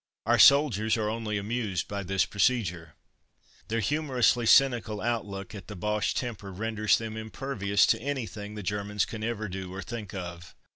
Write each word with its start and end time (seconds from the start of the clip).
Our 0.25 0.39
soldiers 0.39 0.97
are 0.97 1.11
only 1.11 1.37
amused 1.37 1.87
by 1.87 2.01
this 2.01 2.25
procedure. 2.25 2.95
Their 3.67 3.81
humorously 3.81 4.47
cynical 4.47 4.99
outlook 4.99 5.53
at 5.53 5.67
the 5.67 5.75
Boche 5.75 6.15
temper 6.15 6.51
renders 6.51 6.97
them 6.97 7.15
impervious 7.15 7.85
to 7.85 8.01
anything 8.01 8.55
the 8.55 8.63
Germans 8.63 9.05
can 9.05 9.23
ever 9.23 9.47
do 9.47 9.71
or 9.71 9.83
think 9.83 10.15
of. 10.15 10.55